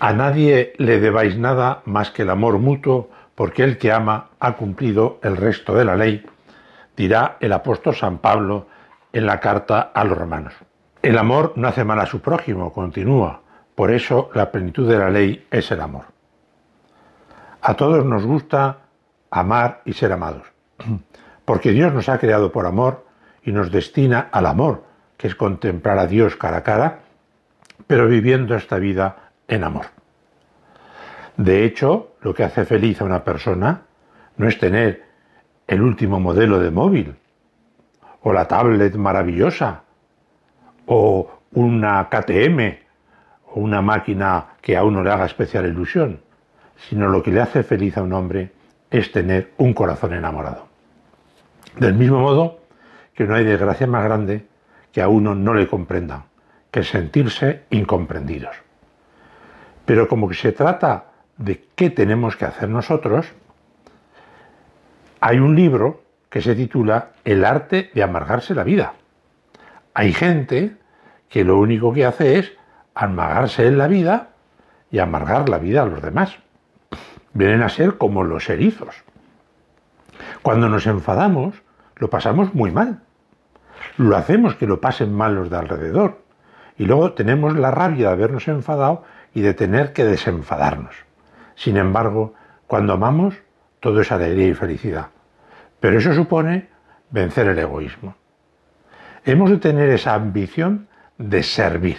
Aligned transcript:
A 0.00 0.12
nadie 0.12 0.74
le 0.78 1.00
debáis 1.00 1.36
nada 1.36 1.82
más 1.84 2.10
que 2.10 2.22
el 2.22 2.30
amor 2.30 2.58
mutuo, 2.58 3.10
porque 3.34 3.64
el 3.64 3.78
que 3.78 3.90
ama 3.90 4.30
ha 4.38 4.52
cumplido 4.54 5.18
el 5.22 5.36
resto 5.36 5.74
de 5.74 5.84
la 5.84 5.96
ley, 5.96 6.24
dirá 6.96 7.36
el 7.40 7.52
apóstol 7.52 7.96
San 7.96 8.18
Pablo 8.18 8.66
en 9.12 9.26
la 9.26 9.40
carta 9.40 9.90
a 9.92 10.04
los 10.04 10.16
romanos. 10.16 10.54
El 11.02 11.18
amor 11.18 11.52
no 11.56 11.66
hace 11.66 11.84
mal 11.84 11.98
a 11.98 12.06
su 12.06 12.20
prójimo, 12.20 12.72
continúa, 12.72 13.40
por 13.74 13.90
eso 13.90 14.30
la 14.34 14.52
plenitud 14.52 14.88
de 14.88 14.98
la 14.98 15.10
ley 15.10 15.46
es 15.50 15.70
el 15.72 15.80
amor. 15.80 16.04
A 17.62 17.74
todos 17.74 18.04
nos 18.04 18.24
gusta 18.24 18.78
amar 19.30 19.82
y 19.84 19.94
ser 19.94 20.12
amados, 20.12 20.46
porque 21.44 21.72
Dios 21.72 21.92
nos 21.92 22.08
ha 22.08 22.18
creado 22.18 22.52
por 22.52 22.66
amor 22.66 23.04
y 23.42 23.50
nos 23.50 23.72
destina 23.72 24.28
al 24.30 24.46
amor, 24.46 24.84
que 25.16 25.26
es 25.26 25.34
contemplar 25.34 25.98
a 25.98 26.06
Dios 26.06 26.36
cara 26.36 26.58
a 26.58 26.62
cara, 26.62 27.00
pero 27.86 28.06
viviendo 28.06 28.54
esta 28.54 28.78
vida 28.78 29.27
en 29.48 29.64
amor. 29.64 29.86
De 31.36 31.64
hecho, 31.64 32.14
lo 32.20 32.34
que 32.34 32.44
hace 32.44 32.64
feliz 32.64 33.00
a 33.00 33.04
una 33.04 33.24
persona 33.24 33.82
no 34.36 34.48
es 34.48 34.58
tener 34.58 35.04
el 35.66 35.82
último 35.82 36.20
modelo 36.20 36.58
de 36.58 36.70
móvil, 36.70 37.14
o 38.22 38.32
la 38.32 38.46
tablet 38.46 38.94
maravillosa, 38.96 39.82
o 40.86 41.30
una 41.52 42.08
KTM, 42.08 42.78
o 43.46 43.60
una 43.60 43.82
máquina 43.82 44.56
que 44.60 44.76
a 44.76 44.84
uno 44.84 45.02
le 45.02 45.10
haga 45.10 45.26
especial 45.26 45.66
ilusión, 45.66 46.20
sino 46.88 47.08
lo 47.08 47.22
que 47.22 47.30
le 47.30 47.40
hace 47.40 47.62
feliz 47.62 47.96
a 47.96 48.02
un 48.02 48.12
hombre 48.12 48.52
es 48.90 49.12
tener 49.12 49.52
un 49.58 49.74
corazón 49.74 50.14
enamorado. 50.14 50.66
Del 51.76 51.94
mismo 51.94 52.20
modo 52.20 52.60
que 53.14 53.24
no 53.24 53.34
hay 53.34 53.44
desgracia 53.44 53.86
más 53.86 54.04
grande 54.04 54.46
que 54.92 55.02
a 55.02 55.08
uno 55.08 55.34
no 55.34 55.54
le 55.54 55.68
comprendan, 55.68 56.24
que 56.70 56.82
sentirse 56.82 57.62
incomprendidos. 57.70 58.67
Pero 59.88 60.06
como 60.06 60.28
que 60.28 60.34
se 60.34 60.52
trata 60.52 61.04
de 61.38 61.64
qué 61.74 61.88
tenemos 61.88 62.36
que 62.36 62.44
hacer 62.44 62.68
nosotros, 62.68 63.24
hay 65.18 65.38
un 65.38 65.56
libro 65.56 66.02
que 66.28 66.42
se 66.42 66.54
titula 66.54 67.12
El 67.24 67.42
arte 67.42 67.90
de 67.94 68.02
amargarse 68.02 68.54
la 68.54 68.64
vida. 68.64 68.92
Hay 69.94 70.12
gente 70.12 70.76
que 71.30 71.42
lo 71.42 71.58
único 71.58 71.94
que 71.94 72.04
hace 72.04 72.38
es 72.38 72.52
amargarse 72.94 73.66
en 73.66 73.78
la 73.78 73.88
vida 73.88 74.28
y 74.90 74.98
amargar 74.98 75.48
la 75.48 75.56
vida 75.56 75.84
a 75.84 75.86
los 75.86 76.02
demás. 76.02 76.36
Vienen 77.32 77.62
a 77.62 77.70
ser 77.70 77.96
como 77.96 78.24
los 78.24 78.50
erizos. 78.50 78.94
Cuando 80.42 80.68
nos 80.68 80.86
enfadamos, 80.86 81.62
lo 81.96 82.10
pasamos 82.10 82.52
muy 82.52 82.72
mal. 82.72 83.00
Lo 83.96 84.18
hacemos 84.18 84.54
que 84.54 84.66
lo 84.66 84.82
pasen 84.82 85.14
mal 85.14 85.34
los 85.34 85.48
de 85.48 85.56
alrededor. 85.56 86.20
Y 86.76 86.84
luego 86.84 87.14
tenemos 87.14 87.56
la 87.56 87.70
rabia 87.70 88.08
de 88.08 88.12
habernos 88.12 88.48
enfadado 88.48 89.04
y 89.34 89.40
de 89.40 89.54
tener 89.54 89.92
que 89.92 90.04
desenfadarnos. 90.04 90.94
Sin 91.54 91.76
embargo, 91.76 92.34
cuando 92.66 92.92
amamos, 92.92 93.34
todo 93.80 94.00
es 94.00 94.12
alegría 94.12 94.48
y 94.48 94.54
felicidad. 94.54 95.08
Pero 95.80 95.98
eso 95.98 96.12
supone 96.14 96.68
vencer 97.10 97.48
el 97.48 97.58
egoísmo. 97.58 98.14
Hemos 99.24 99.50
de 99.50 99.58
tener 99.58 99.90
esa 99.90 100.14
ambición 100.14 100.88
de 101.18 101.42
servir. 101.42 101.98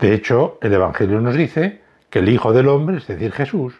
De 0.00 0.14
hecho, 0.14 0.58
el 0.62 0.72
Evangelio 0.72 1.20
nos 1.20 1.34
dice 1.34 1.80
que 2.08 2.20
el 2.20 2.28
Hijo 2.28 2.52
del 2.52 2.68
Hombre, 2.68 2.98
es 2.98 3.06
decir, 3.06 3.32
Jesús, 3.32 3.74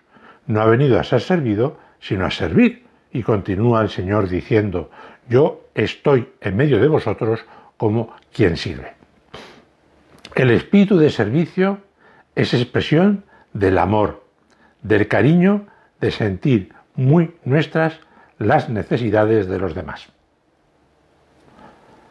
no 0.46 0.60
ha 0.60 0.66
venido 0.66 0.98
a 0.98 1.04
ser 1.04 1.20
servido, 1.20 1.78
sino 2.00 2.26
a 2.26 2.30
servir. 2.30 2.86
Y 3.12 3.22
continúa 3.22 3.82
el 3.82 3.88
Señor 3.88 4.28
diciendo, 4.28 4.90
yo 5.28 5.68
estoy 5.74 6.28
en 6.40 6.56
medio 6.56 6.78
de 6.78 6.88
vosotros 6.88 7.44
como 7.76 8.14
quien 8.32 8.56
sirve. 8.56 8.92
El 10.34 10.50
espíritu 10.50 10.96
de 10.98 11.10
servicio 11.10 11.78
es 12.34 12.54
expresión 12.54 13.24
del 13.52 13.78
amor, 13.78 14.24
del 14.82 15.08
cariño 15.08 15.66
de 16.00 16.10
sentir 16.10 16.74
muy 16.94 17.34
nuestras 17.44 18.00
las 18.38 18.68
necesidades 18.68 19.48
de 19.48 19.58
los 19.58 19.74
demás. 19.74 20.08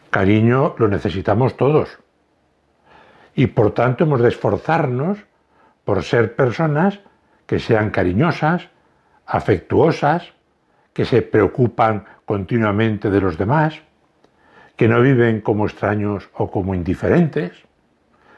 Cariño 0.09 0.75
lo 0.77 0.87
necesitamos 0.87 1.57
todos 1.57 1.99
y 3.35 3.47
por 3.47 3.73
tanto 3.73 4.03
hemos 4.03 4.21
de 4.21 4.29
esforzarnos 4.29 5.19
por 5.85 6.03
ser 6.03 6.35
personas 6.35 6.99
que 7.45 7.59
sean 7.59 7.89
cariñosas, 7.89 8.69
afectuosas, 9.25 10.33
que 10.93 11.05
se 11.05 11.21
preocupan 11.21 12.05
continuamente 12.25 13.09
de 13.09 13.21
los 13.21 13.37
demás, 13.37 13.81
que 14.75 14.87
no 14.87 15.01
viven 15.01 15.41
como 15.41 15.65
extraños 15.65 16.29
o 16.33 16.51
como 16.51 16.75
indiferentes. 16.75 17.53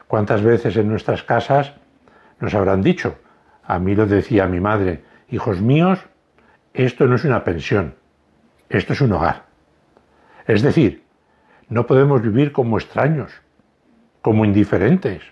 ¿Cuántas 0.06 0.42
veces 0.42 0.76
en 0.76 0.88
nuestras 0.88 1.22
casas 1.22 1.74
nos 2.42 2.54
habrán 2.54 2.82
dicho, 2.82 3.14
a 3.64 3.78
mí 3.78 3.94
lo 3.94 4.04
decía 4.06 4.48
mi 4.48 4.58
madre, 4.58 5.04
hijos 5.30 5.60
míos, 5.60 6.00
esto 6.74 7.06
no 7.06 7.14
es 7.14 7.24
una 7.24 7.44
pensión, 7.44 7.94
esto 8.68 8.94
es 8.94 9.00
un 9.00 9.12
hogar. 9.12 9.44
Es 10.48 10.62
decir, 10.62 11.04
no 11.68 11.86
podemos 11.86 12.20
vivir 12.20 12.50
como 12.50 12.78
extraños, 12.78 13.30
como 14.22 14.44
indiferentes, 14.44 15.22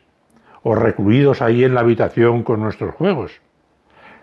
o 0.63 0.77
recluidos 0.77 1.43
ahí 1.43 1.65
en 1.65 1.75
la 1.75 1.81
habitación 1.81 2.45
con 2.45 2.61
nuestros 2.61 2.95
juegos, 2.95 3.41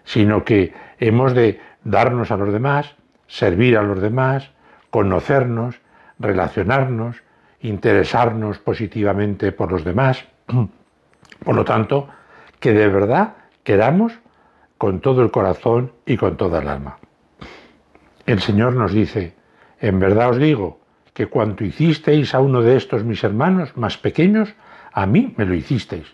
sino 0.05 0.45
que 0.45 0.73
hemos 0.97 1.33
de 1.33 1.59
darnos 1.83 2.31
a 2.31 2.37
los 2.37 2.53
demás, 2.53 2.95
servir 3.27 3.77
a 3.77 3.83
los 3.83 4.01
demás, 4.01 4.51
conocernos, 4.91 5.81
relacionarnos, 6.19 7.21
interesarnos 7.59 8.59
positivamente 8.59 9.51
por 9.51 9.73
los 9.73 9.83
demás. 9.83 10.25
Por 11.43 11.53
lo 11.53 11.63
tanto, 11.63 12.07
que 12.59 12.73
de 12.73 12.87
verdad 12.87 13.35
queramos 13.63 14.13
con 14.77 14.99
todo 15.01 15.21
el 15.21 15.31
corazón 15.31 15.93
y 16.05 16.17
con 16.17 16.37
toda 16.37 16.61
el 16.61 16.67
alma. 16.67 16.97
El 18.25 18.41
Señor 18.41 18.73
nos 18.73 18.93
dice, 18.93 19.35
en 19.79 19.99
verdad 19.99 20.29
os 20.29 20.37
digo, 20.37 20.79
que 21.13 21.27
cuanto 21.27 21.63
hicisteis 21.63 22.35
a 22.35 22.39
uno 22.39 22.61
de 22.61 22.77
estos 22.77 23.03
mis 23.03 23.23
hermanos 23.23 23.75
más 23.75 23.97
pequeños, 23.97 24.53
a 24.93 25.07
mí 25.07 25.33
me 25.35 25.45
lo 25.45 25.55
hicisteis. 25.55 26.05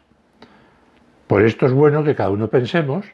Por 1.27 1.41
esto 1.41 1.65
es 1.65 1.73
bueno 1.73 2.03
que 2.03 2.15
cada 2.15 2.29
uno 2.29 2.47
pensemos 2.47 3.05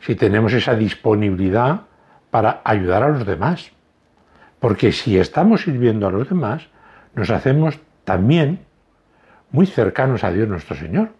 si 0.00 0.14
tenemos 0.14 0.52
esa 0.52 0.74
disponibilidad 0.74 1.82
para 2.30 2.62
ayudar 2.64 3.02
a 3.02 3.08
los 3.08 3.26
demás. 3.26 3.72
Porque 4.58 4.92
si 4.92 5.18
estamos 5.18 5.62
sirviendo 5.62 6.06
a 6.06 6.10
los 6.10 6.28
demás, 6.28 6.68
nos 7.14 7.30
hacemos 7.30 7.78
también 8.04 8.60
muy 9.50 9.66
cercanos 9.66 10.24
a 10.24 10.30
Dios 10.30 10.48
nuestro 10.48 10.76
Señor. 10.76 11.10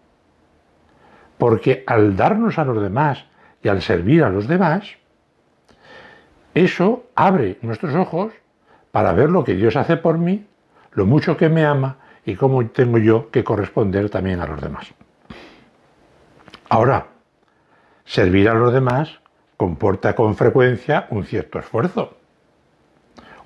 Porque 1.38 1.84
al 1.86 2.16
darnos 2.16 2.58
a 2.58 2.64
los 2.64 2.82
demás 2.82 3.24
y 3.62 3.68
al 3.68 3.80
servir 3.82 4.24
a 4.24 4.30
los 4.30 4.48
demás, 4.48 4.84
eso 6.54 7.06
abre 7.14 7.58
nuestros 7.62 7.94
ojos 7.94 8.32
para 8.90 9.12
ver 9.12 9.30
lo 9.30 9.44
que 9.44 9.54
Dios 9.54 9.76
hace 9.76 9.96
por 9.96 10.18
mí, 10.18 10.46
lo 10.92 11.06
mucho 11.06 11.36
que 11.36 11.48
me 11.48 11.64
ama 11.64 11.98
y 12.24 12.34
cómo 12.34 12.66
tengo 12.66 12.98
yo 12.98 13.30
que 13.30 13.44
corresponder 13.44 14.10
también 14.10 14.40
a 14.40 14.46
los 14.46 14.60
demás. 14.60 14.92
Ahora, 16.68 17.06
servir 18.04 18.48
a 18.48 18.54
los 18.54 18.72
demás 18.72 19.20
comporta 19.56 20.14
con 20.14 20.36
frecuencia 20.36 21.06
un 21.10 21.24
cierto 21.24 21.58
esfuerzo. 21.58 22.16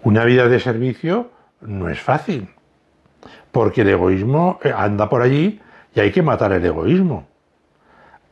Una 0.02 0.24
vida 0.24 0.48
de 0.48 0.58
servicio 0.58 1.30
no 1.60 1.88
es 1.88 2.00
fácil, 2.00 2.48
porque 3.52 3.82
el 3.82 3.90
egoísmo 3.90 4.58
anda 4.76 5.08
por 5.08 5.22
allí 5.22 5.60
y 5.94 6.00
hay 6.00 6.10
que 6.10 6.22
matar 6.22 6.52
el 6.52 6.64
egoísmo. 6.64 7.28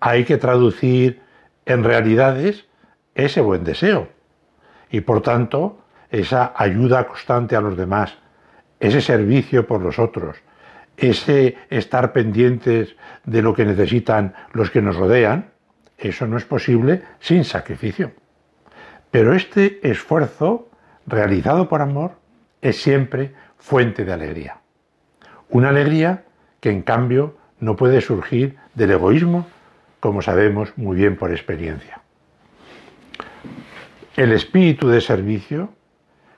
Hay 0.00 0.24
que 0.24 0.38
traducir 0.38 1.20
en 1.66 1.84
realidades 1.84 2.66
ese 3.14 3.40
buen 3.40 3.64
deseo 3.64 4.08
y 4.90 5.02
por 5.02 5.22
tanto 5.22 5.78
esa 6.10 6.52
ayuda 6.56 7.06
constante 7.06 7.54
a 7.54 7.60
los 7.60 7.76
demás, 7.76 8.18
ese 8.80 9.00
servicio 9.00 9.66
por 9.66 9.80
los 9.80 9.98
otros, 9.98 10.36
ese 10.96 11.56
estar 11.70 12.12
pendientes 12.12 12.96
de 13.24 13.42
lo 13.42 13.54
que 13.54 13.64
necesitan 13.64 14.34
los 14.52 14.70
que 14.70 14.82
nos 14.82 14.96
rodean, 14.96 15.50
eso 15.96 16.26
no 16.26 16.36
es 16.36 16.44
posible 16.44 17.02
sin 17.20 17.44
sacrificio. 17.44 18.12
Pero 19.10 19.34
este 19.34 19.80
esfuerzo 19.88 20.68
realizado 21.06 21.68
por 21.68 21.82
amor 21.82 22.12
es 22.62 22.80
siempre 22.80 23.32
fuente 23.58 24.04
de 24.04 24.12
alegría. 24.12 24.58
Una 25.48 25.70
alegría 25.70 26.24
que 26.60 26.70
en 26.70 26.82
cambio 26.82 27.36
no 27.58 27.76
puede 27.76 28.00
surgir 28.00 28.56
del 28.74 28.92
egoísmo, 28.92 29.46
como 30.00 30.22
sabemos 30.22 30.72
muy 30.76 30.96
bien 30.96 31.16
por 31.16 31.30
experiencia. 31.30 32.00
El 34.16 34.32
espíritu 34.32 34.88
de 34.88 35.00
servicio, 35.00 35.70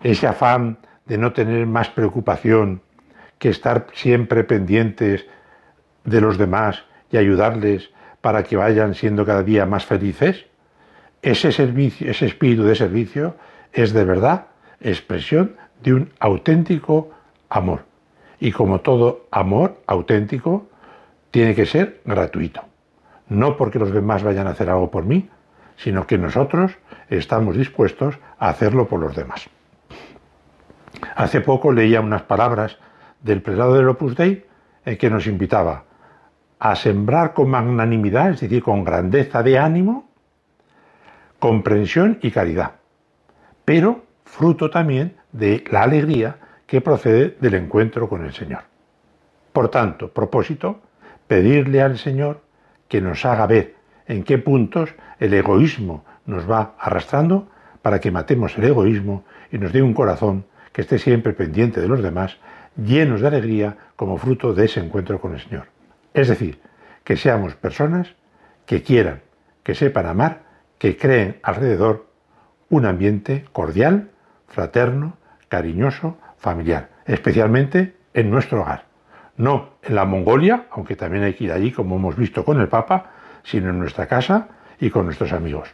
ese 0.03 0.27
afán 0.27 0.79
de 1.07 1.19
no 1.19 1.33
tener 1.33 1.67
más 1.67 1.89
preocupación 1.89 2.83
que 3.39 3.49
estar 3.49 3.87
siempre 3.93 4.45
pendientes 4.45 5.27
de 6.05 6.21
los 6.21 6.39
demás 6.39 6.85
y 7.11 7.17
ayudarles 7.17 7.91
para 8.21 8.45
que 8.45 8.57
vayan 8.57 8.95
siendo 8.95 9.25
cada 9.25 9.43
día 9.43 9.67
más 9.67 9.85
felices, 9.85 10.47
ese, 11.23 11.53
servicio, 11.53 12.11
ese 12.11 12.27
espíritu 12.27 12.65
de 12.65 12.75
servicio 12.75 13.37
es 13.73 13.93
de 13.93 14.05
verdad 14.05 14.47
expresión 14.81 15.57
de 15.83 15.95
un 15.95 16.11
auténtico 16.19 17.11
amor. 17.49 17.85
Y 18.41 18.51
como 18.53 18.81
todo 18.81 19.27
amor 19.31 19.81
auténtico, 19.87 20.69
tiene 21.31 21.55
que 21.55 21.67
ser 21.67 22.01
gratuito. 22.05 22.72
No 23.33 23.57
porque 23.57 23.79
los 23.79 23.93
demás 23.93 24.23
vayan 24.23 24.47
a 24.47 24.51
hacer 24.51 24.71
algo 24.71 24.91
por 24.91 25.05
mí, 25.05 25.29
sino 25.77 26.07
que 26.07 26.19
nosotros 26.19 26.73
estamos 27.09 27.57
dispuestos 27.57 28.19
a 28.39 28.49
hacerlo 28.49 28.87
por 28.87 29.01
los 29.01 29.17
demás. 29.17 29.49
Hace 31.17 31.41
poco 31.41 31.73
leía 31.73 32.01
unas 32.01 32.23
palabras 32.23 32.79
del 33.21 33.43
prelado 33.43 33.75
del 33.75 33.89
Opus 33.89 34.17
Dei 34.17 34.47
en 34.85 34.97
que 34.97 35.11
nos 35.11 35.27
invitaba 35.27 35.85
a 36.59 36.77
sembrar 36.77 37.33
con 37.35 37.51
magnanimidad, 37.51 38.31
es 38.31 38.41
decir, 38.41 38.63
con 38.63 38.85
grandeza 38.85 39.43
de 39.43 39.59
ánimo, 39.59 40.09
comprensión 41.39 42.19
y 42.23 42.31
caridad, 42.31 42.73
pero 43.65 44.05
fruto 44.25 44.71
también 44.71 45.17
de 45.33 45.65
la 45.71 45.83
alegría 45.83 46.37
que 46.67 46.81
procede 46.81 47.37
del 47.41 47.55
encuentro 47.55 48.09
con 48.09 48.25
el 48.25 48.33
Señor. 48.33 48.63
Por 49.53 49.69
tanto, 49.69 50.13
propósito, 50.13 50.81
pedirle 51.27 51.83
al 51.83 51.99
Señor 51.99 52.42
que 52.93 53.01
nos 53.01 53.25
haga 53.25 53.47
ver 53.47 53.77
en 54.07 54.23
qué 54.23 54.37
puntos 54.37 54.95
el 55.19 55.33
egoísmo 55.33 56.05
nos 56.27 56.45
va 56.45 56.75
arrastrando 56.79 57.49
para 57.81 58.01
que 58.01 58.11
matemos 58.11 58.59
el 58.59 58.65
egoísmo 58.65 59.25
y 59.51 59.57
nos 59.57 59.73
dé 59.73 59.81
un 59.81 59.95
corazón 59.95 60.45
que 60.73 60.83
esté 60.83 60.99
siempre 60.99 61.33
pendiente 61.33 61.81
de 61.81 61.89
los 61.89 62.03
demás, 62.03 62.37
llenos 62.77 63.23
de 63.23 63.29
alegría 63.29 63.79
como 63.97 64.19
fruto 64.19 64.53
de 64.53 64.67
ese 64.67 64.81
encuentro 64.81 65.23
con 65.23 65.33
el 65.33 65.41
Señor. 65.41 65.69
Es 66.13 66.29
decir, 66.29 66.61
que 67.03 67.17
seamos 67.17 67.55
personas 67.55 68.15
que 68.67 68.83
quieran, 68.83 69.23
que 69.63 69.75
sepan 69.75 70.05
amar, 70.05 70.43
que 70.77 70.99
creen 70.99 71.39
alrededor 71.43 72.11
un 72.69 72.85
ambiente 72.85 73.47
cordial, 73.53 74.11
fraterno, 74.49 75.17
cariñoso, 75.49 76.19
familiar, 76.37 76.91
especialmente 77.07 77.97
en 78.13 78.29
nuestro 78.29 78.61
hogar. 78.61 78.92
No 79.37 79.71
en 79.83 79.95
la 79.95 80.05
Mongolia, 80.05 80.67
aunque 80.71 80.97
también 80.97 81.25
hay 81.25 81.35
que 81.35 81.45
ir 81.45 81.53
allí, 81.53 81.73
como 81.73 81.97
hemos 81.97 82.17
visto 82.17 82.45
con 82.45 82.61
el 82.61 82.69
Papa, 82.69 83.11
sino 83.43 83.71
en 83.71 83.79
nuestra 83.79 84.07
casa 84.07 84.49
y 84.79 84.91
con 84.91 85.07
nuestros 85.07 85.33
amigos. 85.33 85.69